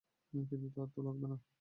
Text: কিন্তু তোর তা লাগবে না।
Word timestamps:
কিন্তু 0.33 0.53
তোর 0.67 0.87
তা 0.87 1.01
লাগবে 1.01 1.27
না। 1.27 1.37